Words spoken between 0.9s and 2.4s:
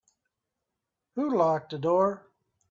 Who locked the door?